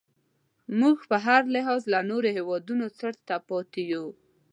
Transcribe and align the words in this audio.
موږ 0.79 0.97
په 1.09 1.17
هر 1.25 1.41
لحاظ 1.55 1.81
له 1.93 1.99
نورو 2.09 2.29
هیوادونو 2.37 2.85
څټ 2.97 3.15
ته 3.27 3.35
پاتې 3.49 3.81
یو. 3.93 4.05